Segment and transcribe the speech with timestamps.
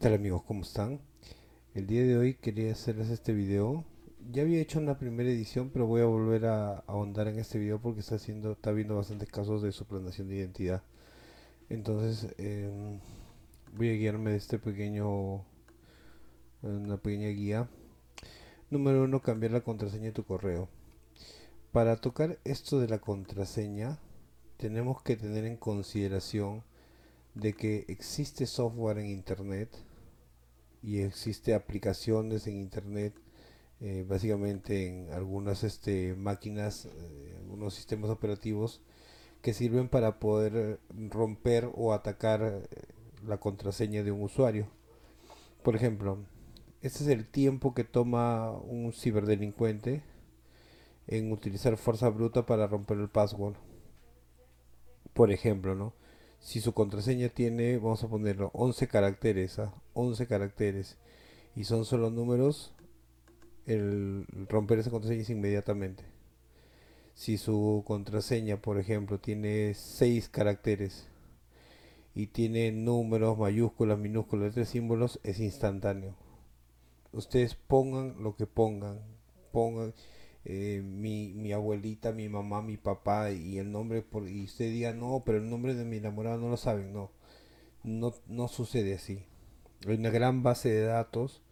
[0.00, 0.42] tal amigos?
[0.44, 0.98] ¿Cómo están?
[1.74, 3.84] El día de hoy quería hacerles este video.
[4.32, 7.82] Ya había hecho una primera edición, pero voy a volver a ahondar en este video
[7.82, 10.82] porque está haciendo, está viendo bastantes casos de suplantación de identidad.
[11.68, 12.98] Entonces em,
[13.76, 15.44] voy a guiarme de este pequeño,
[16.62, 17.68] una pequeña guía.
[18.70, 20.70] Número uno, cambiar la contraseña de tu correo.
[21.72, 23.98] Para tocar esto de la contraseña,
[24.56, 26.62] tenemos que tener en consideración
[27.34, 29.68] de que existe software en internet
[30.82, 33.14] y existe aplicaciones en internet
[33.80, 38.82] eh, básicamente en algunas este, máquinas eh, algunos sistemas operativos
[39.40, 42.68] que sirven para poder romper o atacar eh,
[43.26, 44.66] la contraseña de un usuario.
[45.62, 46.18] Por ejemplo
[46.82, 50.02] este es el tiempo que toma un ciberdelincuente
[51.06, 53.56] en utilizar fuerza bruta para romper el password.
[55.14, 55.94] Por ejemplo no
[56.40, 59.72] si su contraseña tiene, vamos a ponerlo, 11 caracteres, ¿ah?
[59.92, 60.96] 11 caracteres,
[61.54, 62.72] y son solo números,
[63.66, 66.04] el romper esa contraseña es inmediatamente.
[67.14, 71.06] Si su contraseña, por ejemplo, tiene 6 caracteres
[72.14, 76.14] y tiene números, mayúsculas, minúsculas, tres símbolos, es instantáneo.
[77.12, 79.00] Ustedes pongan lo que pongan,
[79.52, 79.94] pongan
[80.44, 84.92] eh, mi, mi, abuelita, mi mamá, mi papá y el nombre, por, y usted diga,
[84.92, 87.10] no, pero el nombre de mi enamorado no lo saben, no,
[87.84, 89.24] no, no sucede así.
[89.86, 91.42] Hay una gran base de datos,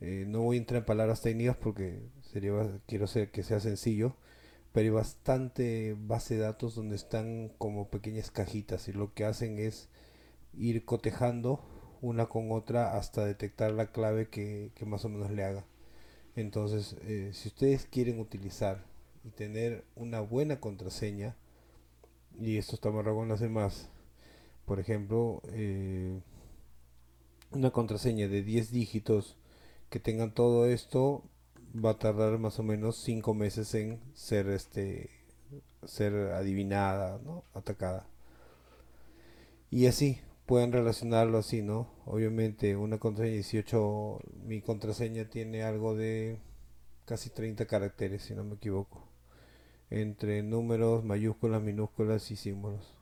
[0.00, 2.52] eh, no voy a entrar en palabras técnicas porque sería,
[2.86, 4.16] quiero ser que sea sencillo,
[4.72, 9.58] pero hay bastante base de datos donde están como pequeñas cajitas y lo que hacen
[9.58, 9.88] es
[10.54, 11.60] ir cotejando
[12.00, 15.64] una con otra hasta detectar la clave que, que más o menos le haga.
[16.38, 18.84] Entonces, eh, si ustedes quieren utilizar
[19.24, 21.34] y tener una buena contraseña,
[22.38, 23.88] y esto está amarrado con las demás,
[24.64, 26.20] por ejemplo, eh,
[27.50, 29.36] una contraseña de 10 dígitos
[29.90, 31.24] que tengan todo esto
[31.74, 35.10] va a tardar más o menos 5 meses en ser este
[35.86, 37.42] ser adivinada, ¿no?
[37.52, 38.06] atacada.
[39.72, 41.88] Y así, pueden relacionarlo así, ¿no?
[42.06, 46.38] Obviamente una contraseña 18, mi contraseña tiene algo de
[47.04, 49.04] casi 30 caracteres, si no me equivoco,
[49.90, 52.94] entre números, mayúsculas, minúsculas y símbolos.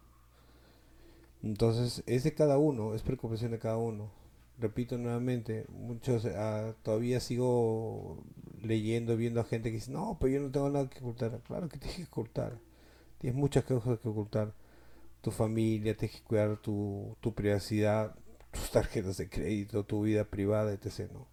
[1.44, 4.10] Entonces, es de cada uno, es preocupación de cada uno.
[4.58, 8.24] Repito nuevamente, muchos ah, todavía sigo
[8.60, 11.40] leyendo, viendo a gente que dice, no, pero yo no tengo nada que ocultar.
[11.46, 12.58] Claro que tienes que ocultar.
[13.18, 14.52] Tienes muchas cosas que ocultar
[15.26, 18.14] tu familia, tienes que cuidar tu, tu privacidad,
[18.52, 21.10] tus tarjetas de crédito, tu vida privada, etc.
[21.12, 21.26] ¿no?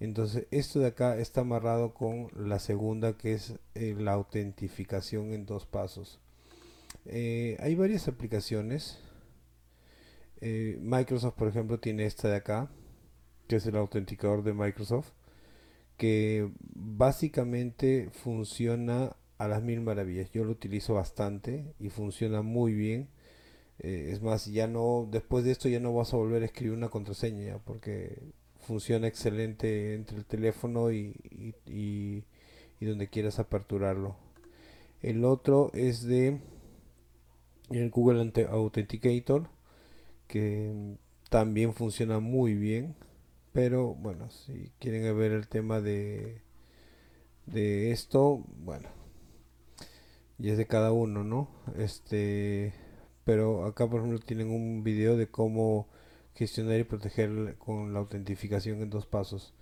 [0.00, 5.46] Entonces, esto de acá está amarrado con la segunda, que es eh, la autentificación en
[5.46, 6.18] dos pasos.
[7.04, 8.98] Eh, hay varias aplicaciones.
[10.40, 12.72] Eh, Microsoft, por ejemplo, tiene esta de acá,
[13.46, 15.12] que es el autenticador de Microsoft,
[15.96, 20.30] que básicamente funciona a las mil maravillas.
[20.32, 23.08] Yo lo utilizo bastante y funciona muy bien.
[23.78, 26.76] Eh, es más, ya no, después de esto ya no vas a volver a escribir
[26.76, 31.14] una contraseña porque funciona excelente entre el teléfono y,
[31.66, 32.24] y,
[32.80, 34.16] donde quieras aperturarlo.
[35.02, 36.40] El otro es de
[37.70, 39.48] el Google Authenticator
[40.28, 40.96] que
[41.30, 42.94] también funciona muy bien.
[43.52, 46.42] Pero bueno, si quieren ver el tema de,
[47.46, 48.88] de esto, bueno,
[50.38, 51.48] y es de cada uno, ¿no?
[51.78, 52.72] Este,
[53.24, 55.88] pero acá por ejemplo tienen un video de cómo
[56.34, 59.54] gestionar y proteger con la autentificación en dos pasos.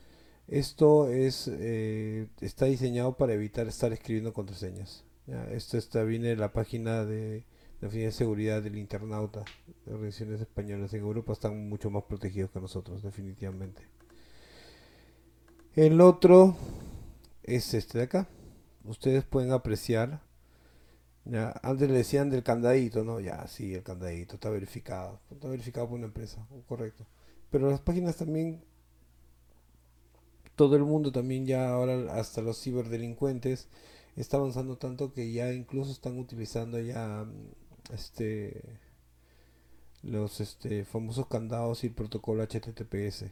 [0.49, 5.05] Esto es eh, está diseñado para evitar estar escribiendo contraseñas.
[5.51, 7.45] Esto está viene de la página de
[7.81, 9.45] la de Seguridad del Internauta
[9.87, 13.83] de organizaciones españolas en Europa están mucho más protegidos que nosotros, definitivamente.
[15.75, 16.57] El otro
[17.43, 18.29] es este de acá.
[18.85, 20.23] Ustedes pueden apreciar
[21.25, 23.21] ya, antes le decían del candadito, ¿no?
[23.21, 25.21] Ya, sí, el candadito está verificado.
[25.31, 27.07] Está verificado por una empresa, correcto.
[27.51, 28.63] Pero las páginas también,
[30.57, 33.69] todo el mundo también ya ahora, hasta los ciberdelincuentes,
[34.17, 37.27] está avanzando tanto que ya incluso están utilizando ya
[37.93, 38.79] este
[40.03, 43.27] los este famosos candados y el protocolo HTTPS.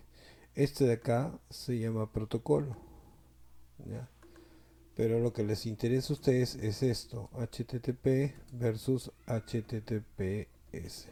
[0.54, 2.76] Este de acá se llama protocolo.
[3.86, 4.08] ¿ya?
[4.96, 11.08] Pero lo que les interesa a ustedes es esto HTTP versus HTTPS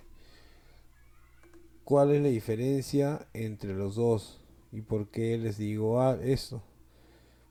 [1.84, 4.40] ¿cuál es la diferencia entre los dos?
[4.72, 6.62] y por qué les digo ah, esto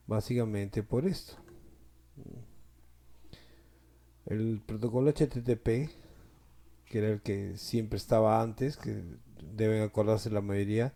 [0.08, 1.34] básicamente por esto.
[4.26, 5.90] El protocolo HTTP
[6.90, 9.04] que era el que siempre estaba antes que
[9.56, 10.94] deben acordarse la mayoría,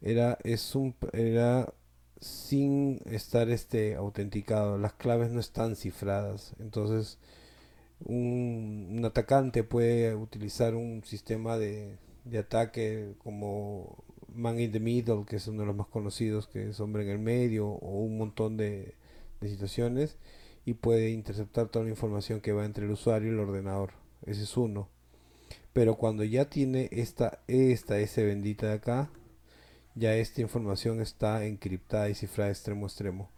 [0.00, 1.74] era, es un, era
[2.20, 7.18] sin estar este autenticado, las claves no están cifradas, entonces
[8.04, 14.04] un, atacante puede utilizar un sistema de, de ataque como
[14.34, 17.10] Man in the Middle, que es uno de los más conocidos, que es hombre en
[17.10, 18.94] el medio, o un montón de,
[19.40, 20.16] de situaciones,
[20.64, 23.92] y puede interceptar toda la información que va entre el usuario y el ordenador.
[24.26, 24.88] Ese es uno.
[25.72, 29.10] Pero cuando ya tiene esta, esta S bendita de acá,
[29.96, 33.30] ya esta información está encriptada y cifrada extremo a extremo.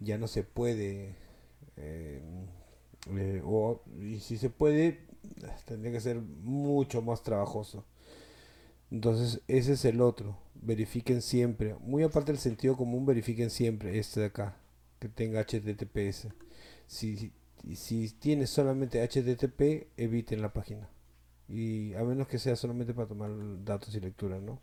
[0.00, 1.16] Ya no se puede,
[1.76, 2.22] eh,
[3.10, 5.00] eh, o, y si se puede,
[5.66, 7.84] tendría que ser mucho más trabajoso.
[8.90, 10.38] Entonces, ese es el otro.
[10.54, 11.74] Verifiquen siempre.
[11.80, 14.56] Muy aparte del sentido común, verifiquen siempre este de acá.
[15.00, 16.28] Que tenga HTTPS.
[16.86, 17.32] Si,
[17.74, 20.88] si, tiene solamente HTTP, eviten la página.
[21.48, 23.30] Y a menos que sea solamente para tomar
[23.64, 24.60] datos y lectura, ¿no?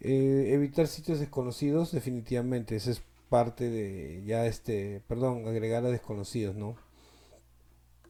[0.00, 2.76] Eh, evitar sitios desconocidos, definitivamente.
[2.76, 6.76] Esa es parte de ya este, perdón, agregar a desconocidos, ¿no?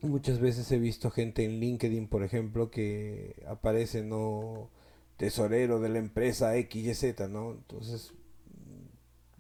[0.03, 4.71] Muchas veces he visto gente en LinkedIn, por ejemplo, que aparece, ¿no?
[5.17, 7.53] Tesorero de la empresa XYZ, ¿no?
[7.53, 8.13] Entonces,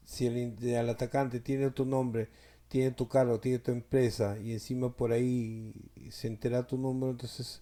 [0.09, 2.29] si el, atacante tiene tu nombre,
[2.69, 5.75] tiene tu cargo, tiene tu empresa y encima por ahí
[6.11, 7.61] se entera tu número, entonces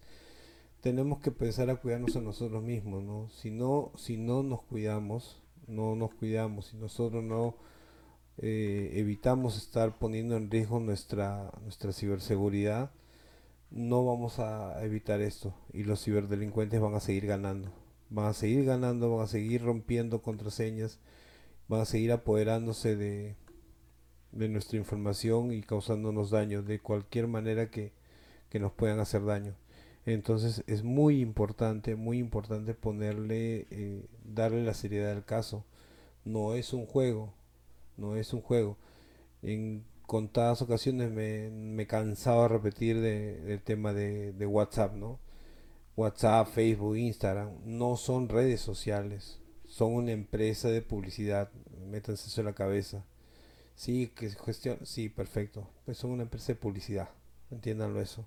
[0.81, 3.29] tenemos que pensar a cuidarnos a nosotros mismos, ¿no?
[3.31, 7.57] Si no, si no nos cuidamos, no nos cuidamos, si nosotros no
[8.39, 12.91] eh, evitamos estar poniendo en riesgo nuestra, nuestra ciberseguridad,
[13.71, 17.73] no vamos a evitar esto y los ciberdelincuentes van a seguir ganando.
[18.09, 21.01] Van a seguir ganando, van a seguir rompiendo contraseñas,
[21.69, 23.35] van a seguir apoderándose de,
[24.33, 27.93] de nuestra información y causándonos daño de cualquier manera que,
[28.51, 29.55] que nos puedan hacer daño.
[30.07, 35.65] Entonces es muy importante, muy importante ponerle, eh, darle la seriedad al caso.
[36.25, 37.35] No es un juego,
[37.97, 38.79] no es un juego.
[39.43, 45.19] En contadas ocasiones me, cansaba repetir de, del tema de, de, WhatsApp, ¿no?
[45.97, 51.51] WhatsApp, Facebook, Instagram, no son redes sociales, son una empresa de publicidad,
[51.89, 53.05] métanse eso en la cabeza.
[53.75, 57.11] Sí, que gestión, sí, perfecto, pues son una empresa de publicidad,
[57.51, 58.27] entiéndanlo eso.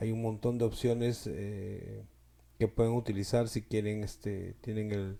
[0.00, 2.02] Hay un montón de opciones eh,
[2.58, 5.18] que pueden utilizar si quieren, este, tienen el,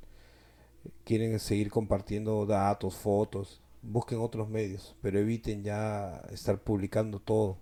[1.04, 7.58] quieren seguir compartiendo datos, fotos, busquen otros medios, pero eviten ya estar publicando todo.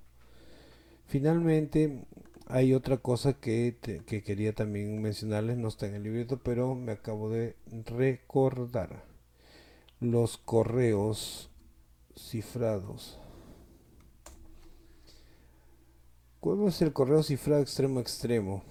[1.06, 2.04] Finalmente,
[2.46, 3.74] hay otra cosa que,
[4.06, 9.02] que quería también mencionarles, no está en el libreto, pero me acabo de recordar.
[9.98, 11.50] Los correos
[12.16, 13.18] cifrados.
[16.40, 18.62] ¿Cuál es el correo cifrado extremo extremo?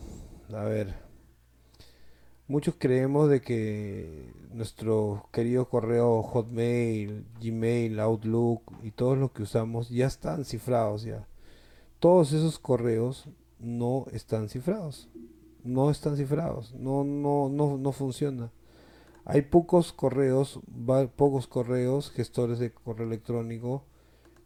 [0.53, 0.95] A ver.
[2.47, 9.89] Muchos creemos de que nuestro querido correo Hotmail, Gmail, Outlook y todos los que usamos
[9.89, 11.27] ya están cifrados ya.
[11.99, 13.27] Todos esos correos
[13.59, 15.09] no están cifrados.
[15.65, 16.73] No están cifrados.
[16.73, 18.49] No, no, no, no funciona.
[19.25, 20.61] Hay pocos correos,
[21.17, 23.83] pocos correos, gestores de correo electrónico.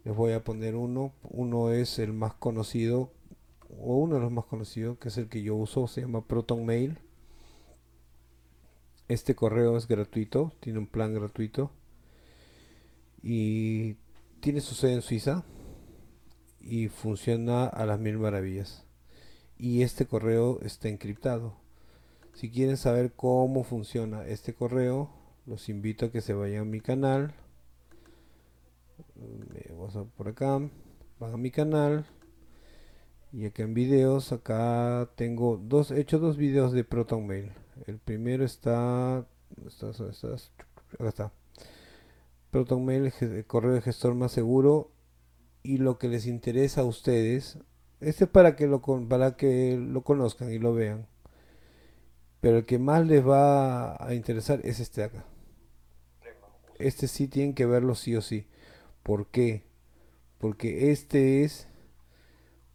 [0.04, 1.14] Les voy a poner uno.
[1.24, 3.12] Uno es el más conocido,
[3.70, 6.66] o uno de los más conocidos, que es el que yo uso, se llama Proton
[6.66, 7.00] Mail
[9.12, 11.70] este correo es gratuito, tiene un plan gratuito
[13.22, 13.98] y
[14.40, 15.44] tiene su sede en Suiza
[16.62, 18.86] y funciona a las mil maravillas.
[19.58, 21.58] Y este correo está encriptado.
[22.34, 25.12] Si quieren saber cómo funciona este correo,
[25.46, 27.36] los invito a que se vayan a mi canal.
[29.22, 30.60] Me por acá,
[31.20, 32.06] van a mi canal.
[33.32, 37.54] Y acá en videos, acá tengo dos, he hecho dos videos de Proton Mail.
[37.86, 39.26] El primero está.
[39.66, 40.00] ¿Estás?
[40.00, 40.52] estás?
[41.00, 41.32] Acá está.
[42.52, 44.92] ProtonMail, el correo de gestor más seguro.
[45.64, 47.58] Y lo que les interesa a ustedes.
[48.00, 51.08] Este es para que lo, para que lo conozcan y lo vean.
[52.42, 55.26] Pero el que más les va a interesar es este de acá.
[56.80, 58.48] Este sí tienen que verlo sí o sí.
[59.04, 59.64] ¿Por qué?
[60.38, 61.68] Porque este es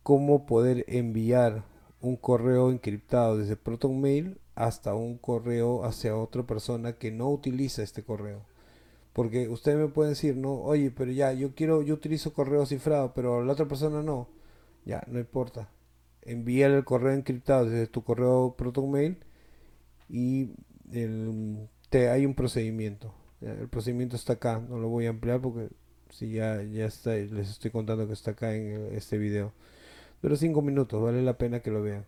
[0.02, 1.64] cómo poder enviar
[2.00, 8.02] un correo encriptado desde ProtonMail hasta un correo hacia otra persona que no utiliza este
[8.02, 8.44] correo.
[9.12, 13.14] Porque usted me puede decir, no, oye, pero ya, yo quiero, yo utilizo correo cifrado,
[13.14, 14.28] pero la otra persona no.
[14.84, 15.70] Ya, no importa.
[16.22, 19.18] Envíale el correo encriptado desde tu correo ProtonMail
[20.08, 20.50] y
[20.92, 23.14] el, te, hay un procedimiento.
[23.40, 25.68] El procedimiento está acá, no lo voy a ampliar porque
[26.16, 29.52] si ya, ya está, les estoy contando que está acá en este video.
[30.22, 32.06] Pero cinco minutos, vale la pena que lo vean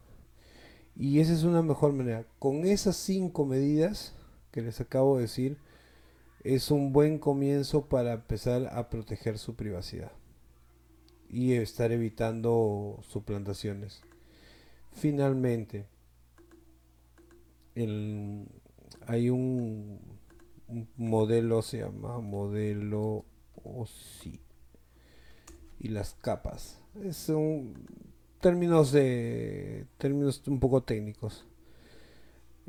[0.96, 2.24] Y esa es una mejor manera.
[2.38, 4.14] Con esas cinco medidas
[4.50, 5.58] que les acabo de decir,
[6.42, 10.12] es un buen comienzo para empezar a proteger su privacidad
[11.28, 14.00] y estar evitando suplantaciones.
[14.92, 15.86] Finalmente,
[19.06, 20.00] hay un,
[20.96, 23.26] modelo, se llama modelo
[23.76, 24.40] OSI.
[25.80, 26.78] Y las capas.
[27.12, 27.74] Son
[28.40, 31.44] términos de términos un poco técnicos.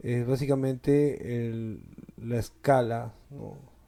[0.02, 1.82] Es básicamente
[2.18, 3.14] la escala,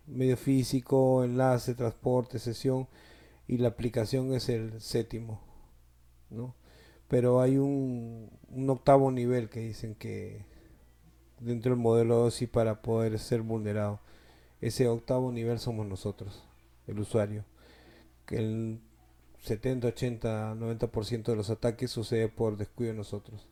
[0.07, 2.87] medio físico, enlace, transporte, sesión
[3.47, 5.39] y la aplicación es el séptimo,
[6.29, 6.55] ¿no?
[7.07, 10.45] Pero hay un, un octavo nivel que dicen que
[11.41, 13.99] dentro del modelo OSI para poder ser vulnerado.
[14.61, 16.43] Ese octavo nivel somos nosotros,
[16.87, 17.45] el usuario.
[18.25, 18.81] Que el
[19.41, 23.47] 70, 80, 90% de los ataques sucede por descuido de nosotros.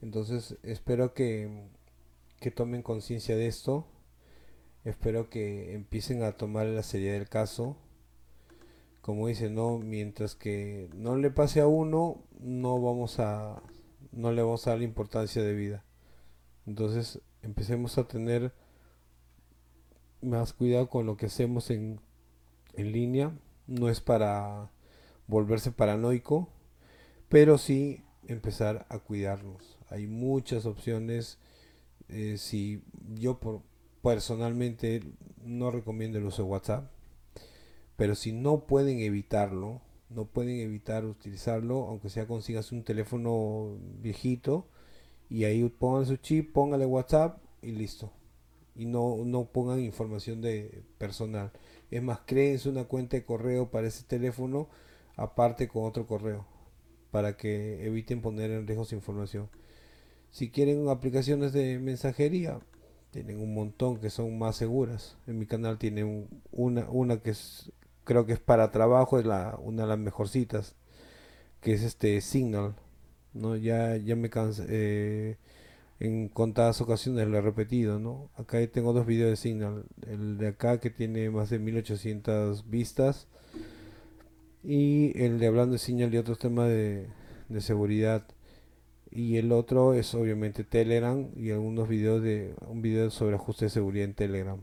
[0.00, 1.68] Entonces espero que,
[2.40, 3.86] que tomen conciencia de esto.
[4.84, 7.76] Espero que empiecen a tomar la seriedad del caso.
[9.00, 13.62] Como dice, no, mientras que no le pase a uno, no vamos a
[14.12, 15.84] no le vamos a dar la importancia de vida.
[16.66, 18.52] Entonces empecemos a tener
[20.20, 22.00] más cuidado con lo que hacemos en,
[22.74, 23.32] en línea.
[23.66, 24.70] No es para
[25.26, 26.48] volverse paranoico,
[27.28, 29.78] pero sí empezar a cuidarnos.
[29.88, 31.38] Hay muchas opciones.
[32.08, 32.82] Eh, si
[33.14, 33.62] yo por,
[34.02, 35.02] personalmente
[35.44, 36.90] no recomiendo el uso de WhatsApp,
[37.96, 44.66] pero si no pueden evitarlo, no pueden evitar utilizarlo, aunque sea consigas un teléfono viejito,
[45.30, 48.12] y ahí pongan su chip, póngale WhatsApp y listo.
[48.74, 51.52] Y no, no pongan información de personal.
[51.92, 54.68] Es más, créense una cuenta de correo para ese teléfono
[55.16, 56.46] aparte con otro correo
[57.12, 59.48] para que eviten poner en riesgo su información.
[60.30, 62.58] Si quieren aplicaciones de mensajería,
[63.10, 65.18] tienen un montón que son más seguras.
[65.26, 67.70] En mi canal tiene una, una que es,
[68.04, 70.74] creo que es para trabajo, es la, una de las mejorcitas,
[71.60, 72.74] que es este Signal.
[73.34, 73.56] ¿no?
[73.56, 75.36] Ya, ya me cansé, eh,
[76.02, 78.28] en contadas ocasiones lo he repetido, ¿no?
[78.34, 83.28] Acá tengo dos videos de Signal, el de acá que tiene más de 1800 vistas
[84.64, 87.06] y el de hablando de Signal y otros temas de,
[87.48, 88.26] de seguridad
[89.12, 93.70] y el otro es obviamente Telegram y algunos videos de un video sobre ajuste de
[93.70, 94.58] seguridad en Telegram.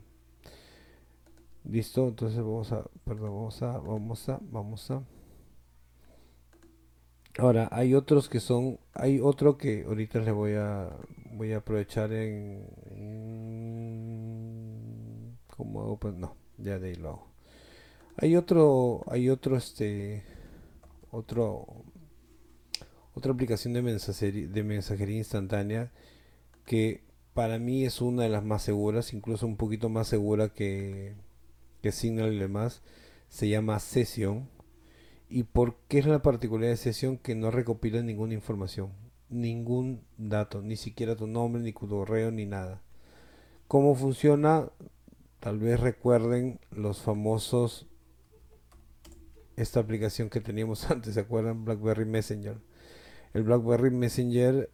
[1.63, 5.03] Listo, entonces vamos a, perdón, vamos a, vamos a, vamos a
[7.39, 10.89] Ahora, hay otros que son, hay otro que ahorita le voy a,
[11.33, 12.65] voy a aprovechar en,
[15.55, 15.97] ¿cómo hago?
[15.97, 17.27] Pues no, ya de ahí lo hago.
[18.17, 20.23] Hay otro, hay otro, este,
[21.11, 21.65] otro,
[23.13, 25.91] otra aplicación de mensajería, de mensajería instantánea
[26.65, 27.03] que
[27.33, 31.15] para mí es una de las más seguras, incluso un poquito más segura que,
[31.81, 32.81] que Signal y demás.
[33.29, 34.49] Se llama Session
[35.29, 38.91] ¿Y por qué es la particularidad de sesión que no recopila ninguna información?
[39.29, 42.81] Ningún dato, ni siquiera tu nombre, ni tu correo, ni nada.
[43.67, 44.71] ¿Cómo funciona?
[45.39, 47.85] Tal vez recuerden los famosos
[49.55, 51.63] esta aplicación que teníamos antes, ¿se acuerdan?
[51.63, 52.57] BlackBerry Messenger.
[53.33, 54.71] El BlackBerry Messenger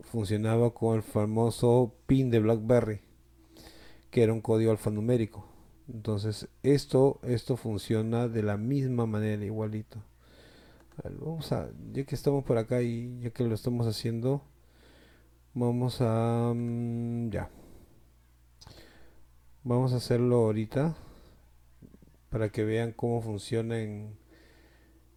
[0.00, 3.00] funcionaba con el famoso PIN de BlackBerry,
[4.10, 5.51] que era un código alfanumérico.
[5.92, 9.98] Entonces, esto, esto funciona de la misma manera, igualito.
[11.20, 14.42] vamos a, ya que estamos por acá y ya que lo estamos haciendo,
[15.54, 17.50] vamos a, mm, ya.
[19.64, 20.96] Vamos a hacerlo ahorita
[22.30, 24.16] para que vean cómo funciona en,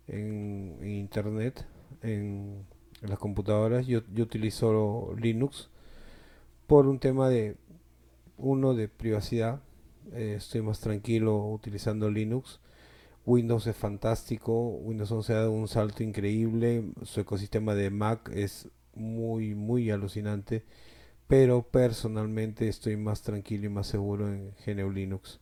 [0.07, 1.65] en, internet,
[2.01, 2.65] en,
[3.01, 3.87] las computadoras.
[3.87, 5.69] Yo, yo utilizo Linux
[6.67, 7.55] por un tema de,
[8.37, 9.61] uno, de privacidad
[10.13, 12.59] eh, estoy más tranquilo utilizando Linux.
[13.25, 18.69] Windows es fantástico, Windows 11 ha dado un salto increíble, su ecosistema de Mac es
[18.93, 20.63] muy, muy alucinante,
[21.27, 25.39] pero personalmente estoy más tranquilo y más seguro en GNU Linux.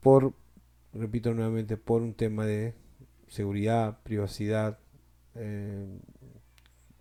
[0.00, 0.34] Por,
[0.92, 2.74] repito nuevamente, por un tema de
[3.28, 4.78] seguridad, privacidad
[5.34, 5.86] eh,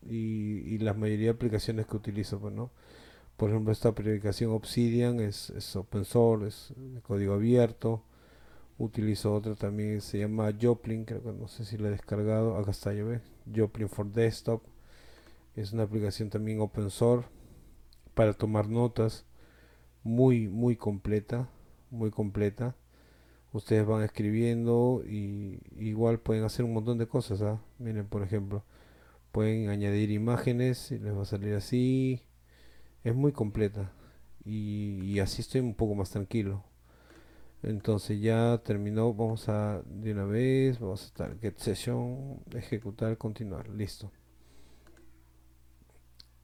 [0.09, 2.71] y, la mayoría de aplicaciones que utilizo, pues, ¿no?
[3.37, 8.03] Por ejemplo, esta aplicación Obsidian es, open source, es de código abierto.
[8.79, 12.57] Utilizo otra también, se llama Joplin, creo que no sé si la he descargado.
[12.57, 13.21] Acá está, ya ve,
[13.55, 14.63] Joplin for Desktop.
[15.55, 17.27] Es una aplicación también open source
[18.15, 19.25] para tomar notas.
[20.03, 21.47] Muy, muy completa,
[21.91, 22.75] muy completa.
[23.53, 27.41] Ustedes van escribiendo y igual pueden hacer un montón de cosas.
[27.43, 27.61] ¿ah?
[27.77, 28.63] Miren, por ejemplo,
[29.31, 32.26] pueden añadir imágenes y les va a salir así
[33.03, 33.91] es muy completa
[34.45, 36.63] y, así estoy un poco más tranquilo.
[37.63, 43.67] Entonces ya terminó vamos a de una vez vamos a estar get session ejecutar continuar
[43.69, 44.11] listo.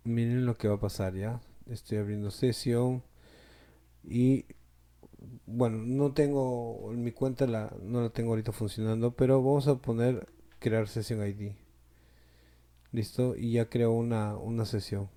[0.04, 1.40] Miren lo que va a pasar ya.
[1.70, 3.04] Estoy abriendo sesión
[4.04, 4.46] y
[5.46, 10.28] bueno no tengo mi cuenta la no la tengo ahorita funcionando pero vamos a poner
[10.60, 11.54] crear sesión ID
[12.92, 15.10] listo y ya creo una, una sesión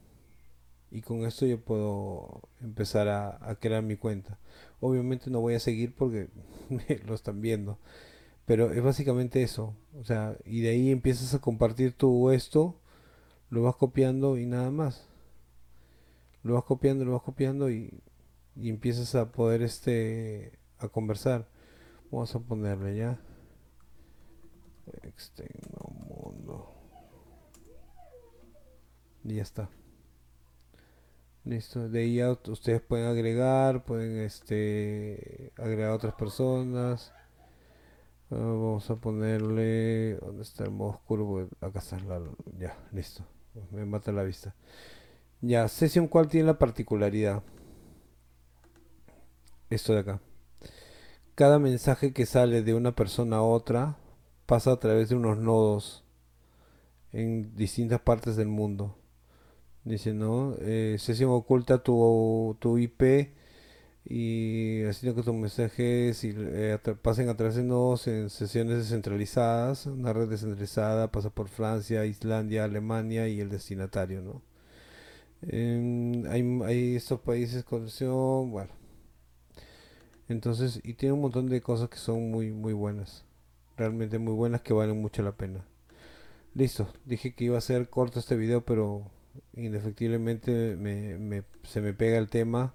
[0.90, 4.38] y con esto yo puedo empezar a, crear mi cuenta.
[4.80, 6.28] Obviamente no voy a seguir porque
[7.06, 7.78] lo están viendo
[8.44, 12.76] pero es básicamente eso o sea y de ahí empiezas a compartir todo esto
[13.50, 15.06] lo vas copiando y nada más.
[16.42, 18.02] Lo vas copiando lo vas copiando y,
[18.54, 21.48] y empiezas a poder este a conversar.
[22.10, 23.20] Vamos a ponerle ya.
[25.02, 26.72] Externo mundo
[29.24, 29.68] y ya está
[31.46, 37.12] listo de ahí ustedes pueden agregar pueden este agregar otras personas.
[38.30, 42.20] Ah, vamos a ponerle donde está el modo oscuro acá está la,
[42.58, 43.24] ya listo.
[43.70, 44.54] Me mata la vista.
[45.40, 47.42] Ya sesión cual tiene la particularidad
[49.70, 50.20] esto de acá.
[51.36, 53.96] Cada mensaje que sale de una persona a otra
[54.46, 56.04] pasa a través de unos nodos
[57.12, 58.96] en distintas partes del mundo
[59.86, 60.56] Dice, ¿no?
[60.60, 63.30] Eh, sesión oculta tu, tu IP
[64.04, 69.86] y haciendo que tus mensajes eh, pasen a través de nodos en sesiones descentralizadas.
[69.86, 74.42] Una red descentralizada pasa por Francia, Islandia, Alemania y el destinatario, ¿no?
[76.30, 77.86] hay, hay estos países con
[78.50, 78.72] bueno.
[80.28, 83.24] Entonces, y tiene un montón de cosas que son muy, muy buenas.
[83.76, 85.64] Realmente muy buenas que valen mucho la pena.
[86.54, 89.10] Listo, dije que iba a ser corto este video, pero
[89.54, 92.74] indefectiblemente me, se me pega el tema.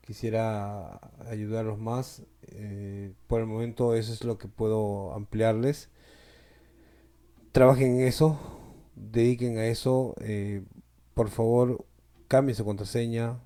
[0.00, 2.22] Quisiera ayudarlos más.
[2.48, 5.90] Eh, por el momento eso es lo que puedo ampliarles.
[7.52, 8.38] Trabajen en eso.
[8.96, 10.14] Dediquen a eso.
[10.20, 10.62] Eh,
[11.14, 11.84] por favor,
[12.28, 13.38] cambien su contraseña.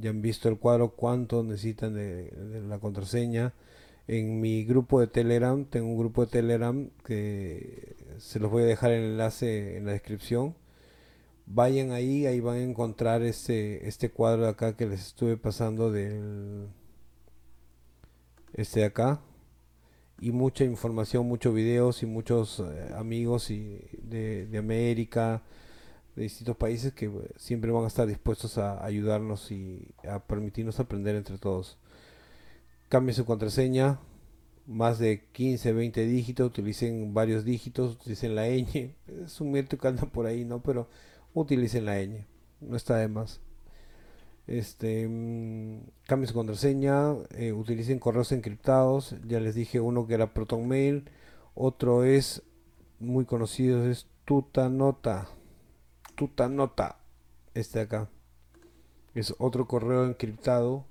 [0.00, 2.32] Ya han visto el cuadro cuánto necesitan de
[2.68, 3.54] la contraseña.
[4.06, 8.66] En mi grupo de Telegram, tengo un grupo de Telegram que se los voy a
[8.66, 10.54] dejar el enlace en la descripción
[11.52, 15.90] vayan ahí, ahí van a encontrar este, este cuadro de acá que les estuve pasando
[15.90, 16.68] del
[18.52, 19.20] este de acá
[20.20, 25.42] y mucha información, muchos videos y muchos eh, amigos y de, de, América,
[26.14, 31.16] de distintos países que siempre van a estar dispuestos a ayudarnos y a permitirnos aprender
[31.16, 31.78] entre todos.
[32.88, 33.98] Cambien su contraseña,
[34.66, 39.88] más de 15, 20 dígitos, utilicen varios dígitos, utilicen la ñ, es un mito que
[39.88, 40.62] anda por ahí, ¿no?
[40.62, 40.88] Pero
[41.34, 42.26] utilicen la ñ,
[42.60, 43.40] no está de más.
[44.46, 49.14] Este, mm, cambien su contraseña, eh, utilicen correos encriptados.
[49.26, 51.04] Ya les dije uno que era ProtonMail,
[51.54, 52.42] otro es
[52.98, 55.28] muy conocido, es Tutanota.
[56.16, 56.98] Tutanota,
[57.54, 58.10] este de acá.
[59.14, 60.84] Es otro correo encriptado.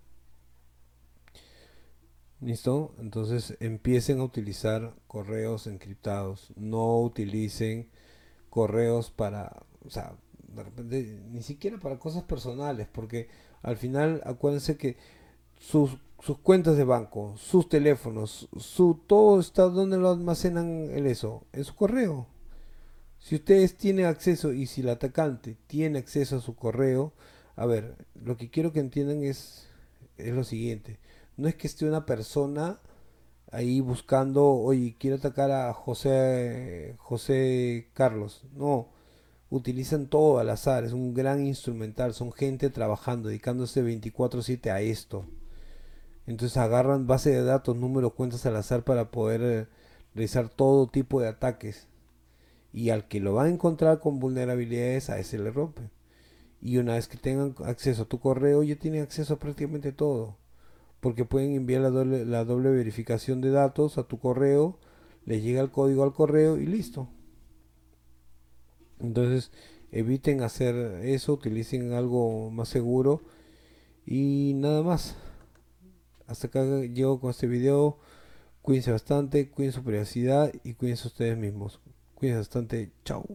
[2.42, 2.96] ¿Listo?
[3.00, 6.54] Entonces empiecen a utilizar correos encriptados.
[6.56, 7.90] No utilicen
[8.50, 10.16] correos para, o sea,
[10.56, 13.28] de repente ni siquiera para cosas personales, porque
[13.62, 14.98] al final acuérdense que
[15.60, 21.44] sus, sus cuentas de banco, sus teléfonos, su todo está donde lo almacenan el eso,
[21.54, 22.28] en su correo.
[23.20, 27.14] Si ustedes tienen acceso y si el atacante tiene acceso a su correo,
[27.56, 29.68] a ver, lo que quiero que entiendan es,
[30.18, 31.00] es lo siguiente.
[31.36, 32.80] No es que esté una persona
[33.52, 38.44] ahí buscando, oye, quiero atacar a José, José Carlos.
[38.54, 38.88] No,
[39.50, 45.26] utilizan todo al azar, es un gran instrumental, son gente trabajando, dedicándose 24/7 a esto.
[46.28, 49.68] Entonces agarran base de datos, números, cuentas al azar para poder eh,
[50.14, 51.88] realizar todo tipo de ataques.
[52.72, 55.90] Y al que lo va a encontrar con vulnerabilidades, a ese le rompe.
[56.62, 60.38] Y una vez que tengan acceso a tu correo, ya tienen acceso a prácticamente todo.
[61.00, 64.78] Porque pueden enviar la doble, la doble verificación de datos a tu correo,
[65.26, 67.08] le llega el código al correo y listo.
[69.00, 69.52] Entonces
[69.92, 73.22] eviten hacer eso, utilicen algo más seguro
[74.06, 75.16] y nada más.
[76.28, 77.98] Hasta acá llego con este video.
[78.62, 81.80] Cuídense bastante, cuiden su privacidad y cuídense ustedes mismos.
[82.16, 82.92] Cuídense bastante.
[83.04, 83.26] Chao.